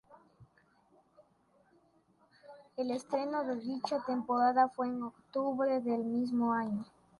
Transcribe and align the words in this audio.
El 2.75 2.89
estreno 2.89 3.43
de 3.43 3.57
dicha 3.57 4.03
temporada 4.03 4.67
fue 4.69 4.87
en 4.87 5.03
Octubre 5.03 5.79
del 5.79 6.03
mismo 6.05 6.53
año. 6.55 6.83